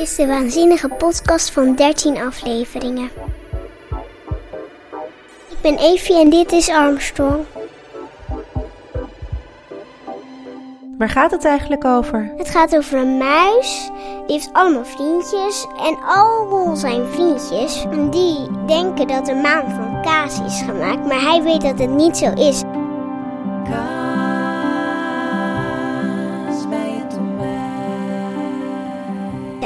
is 0.00 0.14
de 0.14 0.26
waanzinnige 0.26 0.88
podcast 0.88 1.50
van 1.50 1.74
13 1.74 2.18
afleveringen. 2.18 3.10
Ik 5.48 5.60
ben 5.60 5.78
Evie 5.78 6.20
en 6.20 6.30
dit 6.30 6.52
is 6.52 6.68
Armstrong. 6.68 7.44
Waar 10.98 11.08
gaat 11.08 11.30
het 11.30 11.44
eigenlijk 11.44 11.84
over? 11.84 12.32
Het 12.36 12.48
gaat 12.48 12.76
over 12.76 12.98
een 12.98 13.18
muis. 13.18 13.90
Die 14.26 14.36
heeft 14.36 14.52
allemaal 14.52 14.84
vriendjes. 14.84 15.66
En 15.78 15.98
al 16.02 16.76
zijn 16.76 17.06
vriendjes, 17.06 17.84
die 18.10 18.48
denken 18.66 19.06
dat 19.06 19.26
de 19.26 19.34
maan 19.34 19.70
van 19.70 20.02
kaas 20.02 20.40
is 20.46 20.62
gemaakt. 20.62 21.06
Maar 21.06 21.20
hij 21.20 21.42
weet 21.42 21.60
dat 21.60 21.78
het 21.78 21.90
niet 21.90 22.16
zo 22.16 22.32
is. 22.32 22.62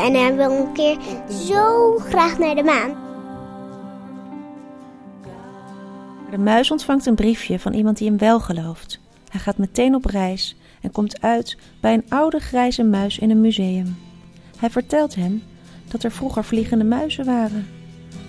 En 0.04 0.14
hij 0.14 0.34
wil 0.34 0.50
een 0.50 0.72
keer 0.72 0.98
zo 1.46 1.96
graag 1.98 2.38
naar 2.38 2.54
de 2.54 2.62
maan. 2.62 2.94
De 6.30 6.38
muis 6.38 6.70
ontvangt 6.70 7.06
een 7.06 7.14
briefje 7.14 7.58
van 7.58 7.72
iemand 7.72 7.98
die 7.98 8.08
hem 8.08 8.18
wel 8.18 8.40
gelooft. 8.40 9.00
Hij 9.28 9.40
gaat 9.40 9.58
meteen 9.58 9.94
op 9.94 10.04
reis 10.04 10.56
en 10.80 10.92
komt 10.92 11.20
uit 11.20 11.56
bij 11.80 11.94
een 11.94 12.04
oude 12.08 12.38
grijze 12.38 12.82
muis 12.82 13.18
in 13.18 13.30
een 13.30 13.40
museum. 13.40 13.96
Hij 14.58 14.70
vertelt 14.70 15.14
hem 15.14 15.42
dat 15.88 16.02
er 16.02 16.12
vroeger 16.12 16.44
vliegende 16.44 16.84
muizen 16.84 17.24
waren. 17.24 17.66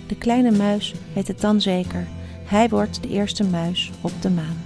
De 0.06 0.16
kleine 0.16 0.50
muis 0.50 0.94
weet 1.14 1.28
het 1.28 1.40
dan 1.40 1.60
zeker. 1.60 2.06
Hij 2.44 2.68
wordt 2.68 3.02
de 3.02 3.08
eerste 3.08 3.44
muis 3.44 3.90
op 4.00 4.12
de 4.20 4.30
maan. 4.30 4.65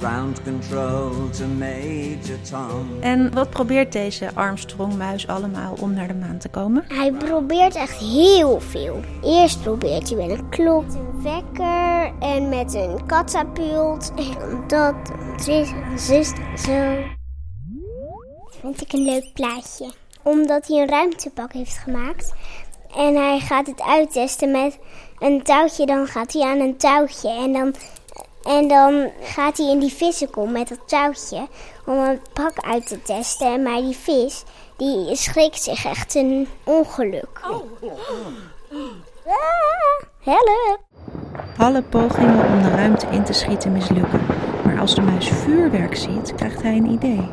Ground 0.00 0.42
control 0.42 1.30
to 1.30 1.46
Major 1.46 2.40
Tom. 2.50 2.88
En 3.00 3.34
wat 3.34 3.50
probeert 3.50 3.92
deze 3.92 4.30
Armstrong-muis 4.34 5.26
allemaal 5.26 5.74
om 5.80 5.94
naar 5.94 6.08
de 6.08 6.14
maan 6.14 6.38
te 6.38 6.48
komen? 6.48 6.84
Hij 6.88 7.12
probeert 7.12 7.74
echt 7.74 7.98
heel 7.98 8.60
veel. 8.60 9.00
Eerst 9.22 9.62
probeert 9.62 10.08
hij 10.08 10.26
met 10.26 10.38
een 10.38 10.48
klok, 10.48 10.84
een 10.92 11.22
wekker 11.22 12.12
en 12.20 12.48
met 12.48 12.74
een 12.74 13.06
katapult. 13.06 14.12
En 14.16 14.64
dat, 14.66 14.94
zus, 15.36 15.72
zus, 15.96 16.28
zo. 16.64 16.94
Dat 18.42 18.56
vind 18.60 18.80
ik 18.80 18.92
een 18.92 19.04
leuk 19.04 19.30
plaatje. 19.34 19.92
Omdat 20.22 20.66
hij 20.66 20.80
een 20.80 20.88
ruimtepak 20.88 21.52
heeft 21.52 21.78
gemaakt. 21.78 22.34
En 22.96 23.14
hij 23.14 23.40
gaat 23.40 23.66
het 23.66 23.82
uittesten 23.82 24.50
met 24.50 24.78
een 25.18 25.42
touwtje. 25.42 25.86
Dan 25.86 26.06
gaat 26.06 26.32
hij 26.32 26.42
aan 26.42 26.60
een 26.60 26.76
touwtje. 26.76 27.30
En 27.30 27.52
dan 27.52 27.74
en 28.50 28.68
dan 28.68 29.10
gaat 29.22 29.56
hij 29.56 29.70
in 29.70 29.78
die 29.78 29.92
vissenkom 29.92 30.52
met 30.52 30.68
dat 30.68 30.78
touwtje 30.86 31.48
om 31.86 31.98
een 31.98 32.20
pak 32.32 32.52
uit 32.60 32.86
te 32.86 33.02
testen. 33.02 33.62
Maar 33.62 33.80
die 33.80 33.96
vis, 33.96 34.44
die 34.76 35.16
schrikt 35.16 35.62
zich 35.62 35.84
echt 35.84 36.14
een 36.14 36.48
ongeluk. 36.64 37.40
Oh. 37.50 37.62
Ah, 39.26 40.02
help! 40.20 40.80
Alle 41.56 41.82
pogingen 41.82 42.46
om 42.46 42.62
de 42.62 42.68
ruimte 42.68 43.06
in 43.10 43.24
te 43.24 43.32
schieten 43.32 43.72
mislukken. 43.72 44.20
Maar 44.64 44.80
als 44.80 44.94
de 44.94 45.00
muis 45.00 45.28
vuurwerk 45.28 45.96
ziet, 45.96 46.34
krijgt 46.34 46.62
hij 46.62 46.76
een 46.76 46.90
idee. 46.90 47.28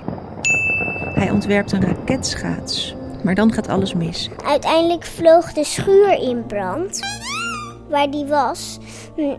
Hij 1.14 1.32
ontwerpt 1.32 1.72
een 1.72 1.86
raketschaats. 1.86 2.96
Maar 3.24 3.36
dan 3.36 3.54
gaat 3.54 3.68
alles 3.68 3.94
mis. 3.94 4.30
Uiteindelijk 4.46 5.04
vloog 5.04 5.54
de 5.54 5.64
schuur 5.64 6.14
in 6.14 6.46
brand 6.46 7.00
waar 7.90 8.12
die 8.12 8.26
was. 8.26 8.80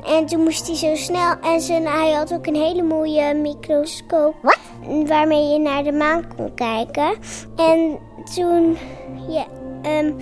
En 0.05 0.27
toen 0.27 0.43
moest 0.43 0.67
hij 0.67 0.77
zo 0.77 0.95
snel. 0.95 1.37
En 1.43 1.61
zijn, 1.61 1.87
hij 1.87 2.11
had 2.11 2.33
ook 2.33 2.47
een 2.47 2.55
hele 2.55 2.83
mooie 2.83 3.35
microscoop. 3.35 4.35
Wat? 4.43 4.59
Waarmee 5.07 5.53
je 5.53 5.59
naar 5.59 5.85
de 5.85 5.93
maan 5.93 6.37
kon 6.37 6.55
kijken. 6.55 7.17
En 7.57 7.99
toen. 8.35 8.77
Ja, 9.29 9.47
um, 10.01 10.17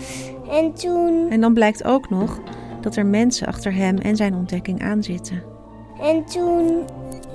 en 0.50 0.74
toen. 0.74 1.26
En 1.30 1.40
dan 1.40 1.54
blijkt 1.54 1.84
ook 1.84 2.10
nog 2.10 2.40
dat 2.80 2.96
er 2.96 3.06
mensen 3.06 3.46
achter 3.46 3.74
hem 3.74 3.98
en 3.98 4.16
zijn 4.16 4.34
ontdekking 4.34 4.82
aanzitten. 4.82 5.42
En 6.00 6.24
toen 6.24 6.84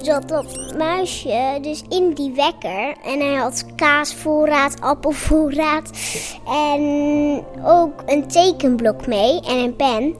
zat 0.01 0.27
dat 0.27 0.73
muisje 0.77 1.57
dus 1.61 1.83
in 1.89 2.13
die 2.13 2.33
wekker. 2.33 2.95
En 3.03 3.19
hij 3.19 3.35
had 3.35 3.65
kaasvoorraad, 3.75 4.81
appelvoorraad. 4.81 5.91
En 6.47 7.43
ook 7.63 8.03
een 8.05 8.27
tekenblok 8.27 9.07
mee 9.07 9.41
en 9.41 9.57
een 9.57 9.75
pen. 9.75 10.15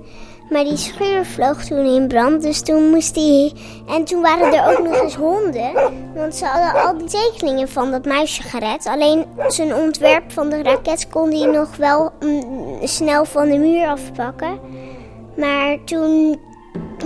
Maar 0.51 0.63
die 0.63 0.78
schuur 0.78 1.25
vloog 1.25 1.63
toen 1.63 1.85
in 1.85 2.07
brand, 2.07 2.41
dus 2.41 2.62
toen 2.62 2.89
moest 2.89 3.16
hij... 3.16 3.51
En 3.88 4.03
toen 4.03 4.22
waren 4.22 4.53
er 4.53 4.72
ook 4.72 4.84
nog 4.88 5.01
eens 5.01 5.16
honden, 5.16 5.72
want 6.16 6.35
ze 6.35 6.45
hadden 6.45 6.84
al 6.84 6.97
die 6.97 7.07
tekeningen 7.07 7.69
van 7.69 7.91
dat 7.91 8.06
muisje 8.06 8.44
gered. 8.44 8.85
Alleen 8.85 9.25
zijn 9.47 9.75
ontwerp 9.75 10.31
van 10.31 10.50
de 10.50 10.63
raket 10.63 11.09
kon 11.09 11.31
hij 11.31 11.51
nog 11.51 11.75
wel 11.75 12.12
mm, 12.19 12.88
snel 12.88 13.25
van 13.25 13.50
de 13.50 13.57
muur 13.57 13.88
afpakken. 13.88 14.59
Maar 15.38 15.78
toen... 15.85 16.39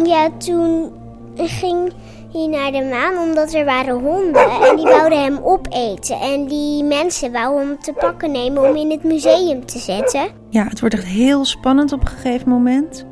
Ja, 0.03 0.29
toen 0.37 0.93
ging 1.35 1.93
hij 2.31 2.47
naar 2.47 2.71
de 2.71 2.83
maan 2.89 3.27
omdat 3.27 3.53
er 3.53 3.65
waren 3.65 3.99
honden 3.99 4.49
en 4.69 4.75
die 4.75 4.85
wouden 4.85 5.23
hem 5.23 5.39
opeten. 5.43 6.19
En 6.19 6.47
die 6.47 6.83
mensen 6.83 7.31
wouden 7.31 7.67
hem 7.67 7.79
te 7.79 7.93
pakken 7.93 8.31
nemen 8.31 8.69
om 8.69 8.75
in 8.75 8.91
het 8.91 9.03
museum 9.03 9.65
te 9.65 9.79
zetten. 9.79 10.27
Ja, 10.49 10.63
het 10.63 10.79
wordt 10.79 10.95
echt 10.95 11.05
heel 11.05 11.45
spannend 11.45 11.91
op 11.91 12.01
een 12.01 12.07
gegeven 12.07 12.49
moment 12.49 13.05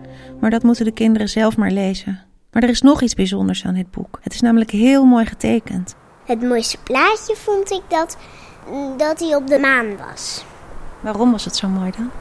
maar 0.44 0.52
dat 0.52 0.64
moeten 0.64 0.86
de 0.86 0.92
kinderen 0.92 1.30
zelf 1.30 1.58
maar 1.58 1.72
lezen. 1.72 2.22
Maar 2.52 2.64
er 2.64 2.70
is 2.70 2.82
nog 2.82 3.02
iets 3.02 3.14
bijzonders 3.14 3.66
aan 3.66 3.74
dit 3.74 3.92
boek. 3.92 4.20
Het 4.22 4.34
is 4.34 4.42
namelijk 4.42 4.72
heel 4.72 5.06
mooi 5.06 5.26
getekend. 5.26 5.96
Het 6.26 6.42
mooiste 6.42 6.78
plaatje 6.84 7.36
vond 7.36 7.72
ik 7.72 7.82
dat, 7.88 8.18
dat 8.98 9.20
hij 9.20 9.36
op 9.36 9.48
de 9.48 9.60
maan 9.60 9.98
was. 9.98 10.46
Waarom 11.00 11.32
was 11.32 11.46
het 11.46 11.56
zo 11.56 11.68
mooi 11.68 11.92
dan? 11.98 12.12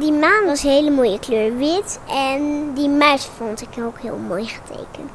Die 0.00 0.12
maan 0.12 0.44
was 0.44 0.62
een 0.62 0.70
hele 0.70 0.90
mooie 0.90 1.18
kleur 1.18 1.56
wit 1.56 2.00
en 2.08 2.70
die 2.74 2.88
muis 2.88 3.24
vond 3.24 3.62
ik 3.62 3.84
ook 3.84 3.98
heel 3.98 4.18
mooi 4.28 4.44
getekend. 4.46 5.10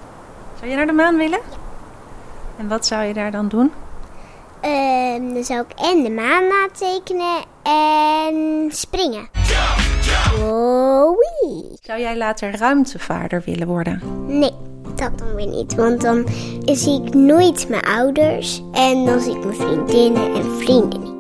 Zou 0.60 0.70
je 0.70 0.76
naar 0.76 0.88
de 0.88 0.94
maan 0.94 1.18
willen? 1.18 1.40
Ja. 1.50 1.58
En 2.58 2.68
wat 2.68 2.86
zou 2.86 3.04
je 3.04 3.14
daar 3.14 3.32
dan 3.32 3.48
doen? 3.48 3.72
Uh, 4.66 5.34
dan 5.34 5.44
zou 5.44 5.66
ik 5.70 5.80
en 5.80 6.04
de 6.04 6.10
maan 6.10 6.48
natekenen 6.48 7.44
en 7.64 8.66
springen. 8.72 9.30
Oh, 10.42 11.18
Zou 11.88 12.00
jij 12.00 12.18
later 12.18 12.58
ruimtevaarder 12.58 13.42
willen 13.46 13.68
worden? 13.68 14.02
Nee, 14.26 14.52
dat 14.96 15.18
dan 15.18 15.36
weer 15.36 15.48
niet. 15.48 15.76
Want 15.76 16.02
dan 16.02 16.28
zie 16.66 17.04
ik 17.04 17.14
nooit 17.14 17.70
mijn 17.70 17.82
ouders 17.82 18.62
en 18.74 19.06
dan 19.06 19.20
zie 19.20 19.36
ik 19.36 19.44
mijn 19.44 19.56
vriendinnen 19.56 20.34
en 20.34 20.52
vrienden 20.52 21.00
niet. 21.00 21.16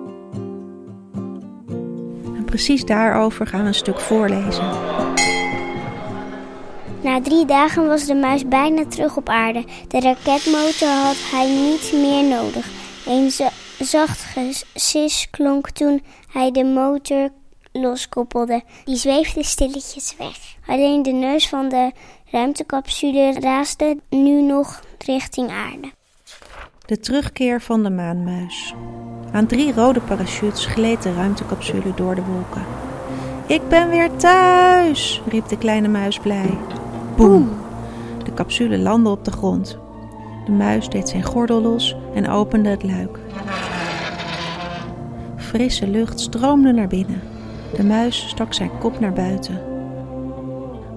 En 2.35 2.45
precies 2.45 2.85
daarover 2.85 3.47
gaan 3.47 3.61
we 3.61 3.67
een 3.67 3.73
stuk 3.73 4.00
voorlezen. 4.00 4.63
Na 7.01 7.22
drie 7.22 7.45
dagen 7.45 7.88
was 7.88 8.05
de 8.05 8.16
muis 8.16 8.47
bijna 8.47 8.85
terug 8.85 9.17
op 9.17 9.29
aarde. 9.29 9.63
De 9.88 9.99
raketmotor 9.99 10.89
had 10.89 11.17
hij 11.31 11.47
niet 11.49 11.91
meer 11.94 12.23
nodig. 12.23 12.67
Een 13.05 13.31
zacht 13.79 14.19
gesis 14.23 15.28
klonk 15.29 15.69
toen 15.69 16.03
hij 16.31 16.51
de 16.51 16.63
motor 16.63 17.29
loskoppelde. 17.79 18.61
Die 18.85 18.95
zweefde 18.95 19.43
stilletjes 19.43 20.15
weg. 20.17 20.38
Alleen 20.67 21.03
de 21.03 21.11
neus 21.11 21.49
van 21.49 21.69
de 21.69 21.91
ruimtecapsule 22.31 23.39
raasde 23.39 23.97
nu 24.09 24.41
nog 24.41 24.81
richting 25.05 25.49
aarde. 25.49 25.91
De 26.85 26.99
terugkeer 26.99 27.61
van 27.61 27.83
de 27.83 27.89
maanmuis. 27.89 28.73
Aan 29.31 29.47
drie 29.47 29.73
rode 29.73 29.99
parachutes 30.01 30.66
gleed 30.66 31.03
de 31.03 31.13
ruimtecapsule 31.13 31.93
door 31.95 32.16
de 32.16 32.23
wolken. 32.23 32.66
Ik 33.47 33.69
ben 33.69 33.89
weer 33.89 34.16
thuis, 34.16 35.21
riep 35.27 35.47
de 35.47 35.57
kleine 35.57 35.87
muis 35.87 36.19
blij. 36.19 36.57
Boem! 37.16 37.49
De 38.23 38.33
capsule 38.33 38.77
landde 38.77 39.09
op 39.09 39.25
de 39.25 39.31
grond. 39.31 39.77
De 40.45 40.51
muis 40.51 40.89
deed 40.89 41.09
zijn 41.09 41.23
gordel 41.23 41.61
los 41.61 41.96
en 42.13 42.29
opende 42.29 42.69
het 42.69 42.84
luik. 42.84 43.19
Frisse 45.37 45.87
lucht 45.87 46.19
stroomde 46.19 46.72
naar 46.72 46.87
binnen. 46.87 47.22
De 47.75 47.84
muis 47.84 48.28
stak 48.28 48.53
zijn 48.53 48.78
kop 48.79 48.99
naar 48.99 49.14
buiten. 49.14 49.61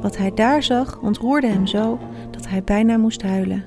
Wat 0.01 0.17
hij 0.17 0.35
daar 0.35 0.63
zag 0.63 0.99
ontroerde 1.01 1.47
hem 1.47 1.67
zo 1.67 1.99
dat 2.31 2.49
hij 2.49 2.65
bijna 2.65 2.97
moest 2.97 3.23
huilen. 3.23 3.65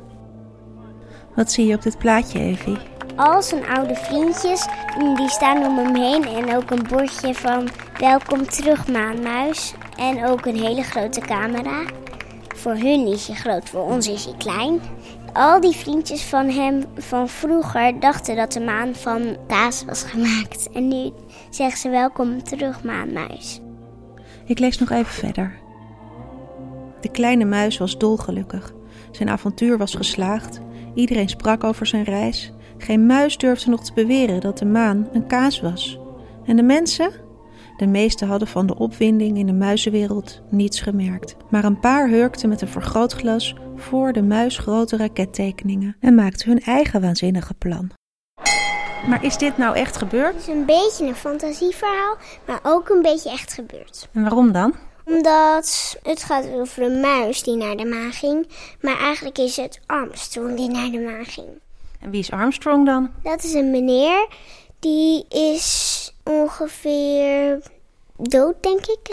Wat 1.35 1.51
zie 1.51 1.65
je 1.65 1.75
op 1.75 1.81
dit 1.81 1.97
plaatje, 1.97 2.39
Evie? 2.39 2.77
Al 3.15 3.41
zijn 3.41 3.65
oude 3.65 3.95
vriendjes, 3.95 4.67
die 5.15 5.29
staan 5.29 5.65
om 5.65 5.77
hem 5.77 5.95
heen. 5.95 6.27
En 6.27 6.55
ook 6.55 6.71
een 6.71 6.85
bordje 6.89 7.33
van 7.33 7.69
welkom 8.00 8.47
terug 8.47 8.88
maanmuis. 8.88 9.73
En 9.97 10.25
ook 10.25 10.45
een 10.45 10.61
hele 10.61 10.83
grote 10.83 11.19
camera. 11.19 11.83
Voor 12.55 12.75
hun 12.75 13.07
is 13.07 13.27
hij 13.27 13.35
groot, 13.35 13.69
voor 13.69 13.81
ons 13.81 14.07
is 14.07 14.25
hij 14.25 14.33
klein. 14.38 14.81
Al 15.33 15.62
die 15.62 15.75
vriendjes 15.75 16.24
van 16.24 16.50
hem 16.50 16.83
van 16.97 17.30
vroeger 17.30 18.00
dachten 18.00 18.35
dat 18.35 18.51
de 18.51 18.59
maan 18.59 18.95
van 18.95 19.38
kaas 19.47 19.85
was 19.85 20.03
gemaakt. 20.03 20.69
En 20.74 20.88
nu 20.88 21.12
zeggen 21.50 21.77
ze 21.77 21.89
welkom 21.89 22.44
terug, 22.44 22.83
maanmuis. 22.83 23.62
Ik 24.45 24.59
lees 24.59 24.77
nog 24.77 24.89
even 24.89 25.13
verder. 25.13 25.59
De 27.01 27.09
kleine 27.09 27.45
muis 27.45 27.77
was 27.77 27.97
dolgelukkig. 27.97 28.74
Zijn 29.12 29.30
avontuur 29.30 29.77
was 29.77 29.95
geslaagd. 29.95 30.59
Iedereen 30.95 31.30
sprak 31.30 31.63
over 31.63 31.86
zijn 31.86 32.03
reis. 32.03 32.53
Geen 32.77 33.06
muis 33.06 33.38
durfde 33.38 33.69
nog 33.69 33.83
te 33.83 33.94
beweren 33.94 34.39
dat 34.39 34.57
de 34.57 34.65
maan 34.65 35.07
een 35.13 35.27
kaas 35.27 35.62
was. 35.62 36.00
En 36.45 36.56
de 36.56 36.63
mensen? 36.63 37.12
De 37.83 37.89
meesten 37.89 38.27
hadden 38.27 38.47
van 38.47 38.68
de 38.68 38.75
opwinding 38.75 39.38
in 39.38 39.45
de 39.45 39.53
muizenwereld 39.53 40.41
niets 40.50 40.81
gemerkt. 40.81 41.35
Maar 41.50 41.63
een 41.63 41.80
paar 41.80 42.09
hurkten 42.09 42.50
met 42.50 42.62
een 42.62 42.68
vergrootglas 42.68 43.56
voor 43.75 44.13
de 44.13 44.21
muisgrote 44.21 44.97
rakettekeningen 44.97 45.95
en 46.00 46.15
maakten 46.15 46.50
hun 46.50 46.59
eigen 46.59 47.01
waanzinnige 47.01 47.53
plan. 47.53 47.91
Maar 49.07 49.24
is 49.24 49.38
dit 49.38 49.57
nou 49.57 49.75
echt 49.75 49.97
gebeurd? 49.97 50.33
Het 50.33 50.41
is 50.41 50.47
een 50.47 50.65
beetje 50.65 51.06
een 51.06 51.15
fantasieverhaal, 51.15 52.18
maar 52.47 52.59
ook 52.63 52.89
een 52.89 53.01
beetje 53.01 53.30
echt 53.30 53.53
gebeurd. 53.53 54.07
En 54.13 54.21
waarom 54.21 54.51
dan? 54.51 54.74
Omdat 55.06 55.97
het 56.03 56.24
gaat 56.24 56.50
over 56.50 56.83
een 56.83 57.00
muis 57.00 57.44
die 57.44 57.56
naar 57.56 57.75
de 57.75 57.86
maan 57.86 58.12
ging, 58.12 58.47
maar 58.81 58.97
eigenlijk 58.97 59.38
is 59.38 59.56
het 59.56 59.79
Armstrong 59.86 60.57
die 60.57 60.69
naar 60.69 60.89
de 60.89 61.00
maan 61.00 61.25
ging. 61.25 61.47
En 62.00 62.09
wie 62.09 62.19
is 62.19 62.31
Armstrong 62.31 62.86
dan? 62.86 63.09
Dat 63.24 63.44
is 63.44 63.53
een 63.53 63.71
meneer 63.71 64.27
die 64.79 65.25
is 65.29 65.92
ongeveer 66.23 67.61
dood, 68.17 68.63
denk 68.63 68.85
ik. 68.85 69.07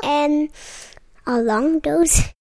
En 0.00 0.50
al 1.24 1.42
lang 1.42 1.82
dood. 1.82 2.32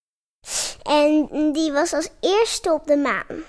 En 0.84 1.30
die 1.54 1.72
was 1.72 1.94
als 1.94 2.10
eerste 2.20 2.74
op 2.74 2.88
de 2.88 2.98
maan. 2.98 3.44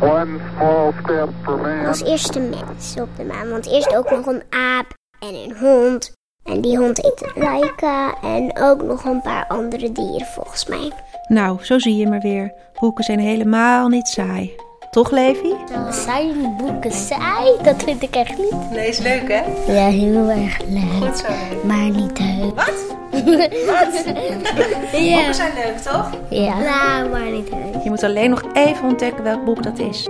One 0.00 0.38
small 0.56 0.92
step 1.02 1.28
for 1.42 1.58
man. 1.58 1.86
Als 1.86 2.02
eerste 2.02 2.40
mens 2.40 2.94
op 3.00 3.16
de 3.16 3.24
maan. 3.24 3.50
Want 3.50 3.66
eerst 3.66 3.96
ook 3.96 4.10
nog 4.10 4.26
een 4.26 4.42
aap 4.50 4.86
en 5.20 5.34
een 5.34 5.56
hond. 5.58 6.12
En 6.44 6.60
die 6.60 6.78
hond 6.78 7.02
heette 7.02 7.30
Laika. 7.34 8.20
En 8.22 8.58
ook 8.58 8.82
nog 8.82 9.04
een 9.04 9.22
paar 9.22 9.46
andere 9.46 9.92
dieren 9.92 10.26
volgens 10.26 10.66
mij. 10.66 10.92
Nou, 11.28 11.64
zo 11.64 11.78
zie 11.78 11.96
je 11.96 12.08
maar 12.08 12.20
weer. 12.20 12.52
Boeken 12.80 13.04
zijn 13.04 13.18
helemaal 13.18 13.88
niet 13.88 14.08
saai. 14.08 14.56
Toch, 14.90 15.10
Levi? 15.10 15.54
Zijn 15.90 16.56
boeken 16.56 16.92
saai? 16.92 17.52
Dat 17.62 17.82
vind 17.82 18.02
ik 18.02 18.14
echt 18.14 18.38
niet. 18.38 18.70
Nee, 18.70 18.88
is 18.88 18.98
leuk 18.98 19.28
hè? 19.32 19.42
Ja, 19.72 19.86
heel 19.88 20.28
erg 20.28 20.58
leuk. 20.68 21.16
zo 21.16 21.26
leuk. 21.28 21.64
Maar 21.64 21.90
niet 21.90 22.18
leuk. 22.18 22.54
Wat? 22.54 22.96
Ja. 24.92 25.14
Boeken 25.16 25.34
zijn 25.34 25.52
leuk, 25.54 25.78
toch? 25.78 26.10
Ja. 26.30 26.58
Nou, 26.58 27.08
maar 27.08 27.30
niet 27.30 27.50
leuk. 27.50 27.82
Je 27.82 27.88
moet 27.90 28.02
alleen 28.02 28.30
nog 28.30 28.42
even 28.52 28.86
ontdekken 28.88 29.24
welk 29.24 29.44
boek 29.44 29.62
dat 29.62 29.78
is. 29.78 30.08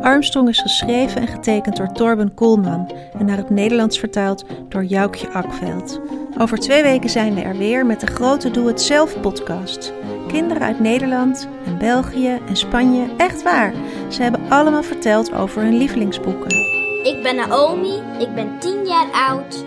Armstrong 0.00 0.48
is 0.48 0.60
geschreven 0.60 1.20
en 1.20 1.26
getekend 1.26 1.76
door 1.76 1.92
Torben 1.92 2.34
Koolman 2.34 2.92
en 3.18 3.26
naar 3.26 3.36
het 3.36 3.50
Nederlands 3.50 3.98
vertaald 3.98 4.44
door 4.68 4.84
Joukje 4.84 5.28
Akveld. 5.28 6.00
Over 6.38 6.58
twee 6.58 6.82
weken 6.82 7.10
zijn 7.10 7.34
we 7.34 7.40
er 7.40 7.56
weer 7.56 7.86
met 7.86 8.00
de 8.00 8.06
grote 8.06 8.50
Doe 8.50 8.66
Het 8.66 8.82
Zelf 8.82 9.20
podcast. 9.20 9.92
Kinderen 10.28 10.62
uit 10.62 10.80
Nederland 10.80 11.48
en 11.66 11.78
België 11.78 12.38
en 12.48 12.56
Spanje, 12.56 13.06
echt 13.16 13.42
waar. 13.42 13.74
Ze 14.08 14.22
hebben 14.22 14.40
allemaal 14.48 14.82
verteld 14.82 15.32
over 15.32 15.62
hun 15.62 15.76
lievelingsboeken. 15.76 16.56
Ik 17.02 17.22
ben 17.22 17.36
Naomi, 17.36 18.02
ik 18.18 18.34
ben 18.34 18.58
10 18.58 18.86
jaar 18.86 19.28
oud. 19.28 19.64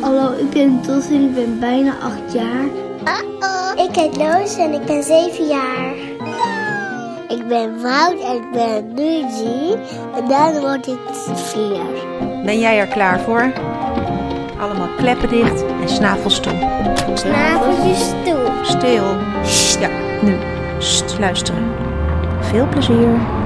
Hallo, 0.00 0.32
ik 0.38 0.50
ben 0.50 0.80
Tos 0.80 1.08
en 1.08 1.22
ik 1.22 1.34
ben 1.34 1.60
bijna 1.60 1.98
acht 1.98 2.32
jaar. 2.32 2.66
Ik 3.76 3.94
heet 3.94 4.16
Loos 4.16 4.56
en 4.56 4.72
ik 4.72 4.84
ben 4.84 5.02
zeven 5.02 5.46
jaar. 5.46 6.13
Ik 7.34 7.48
ben 7.48 7.82
Wout 7.82 8.20
en 8.20 8.34
ik 8.34 8.50
ben 8.52 8.94
nu 8.94 9.28
drie. 9.28 9.76
En 10.16 10.28
dan 10.28 10.60
word 10.60 10.86
ik 10.86 10.98
vier. 11.34 11.82
Ben 12.44 12.58
jij 12.58 12.78
er 12.78 12.86
klaar 12.86 13.20
voor? 13.20 13.52
Allemaal 14.60 14.88
kleppen 14.96 15.28
dicht 15.28 15.64
en 15.82 15.88
snavels 15.88 16.40
toe. 16.40 16.52
Snaveltjes 17.14 18.12
toe. 18.24 18.38
Stil. 18.62 19.04
Ja, 19.80 19.88
nu. 20.22 20.36
Luisteren. 21.18 21.72
Veel 22.40 22.68
plezier. 22.68 23.43